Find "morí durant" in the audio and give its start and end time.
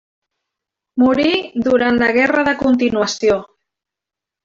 1.03-2.01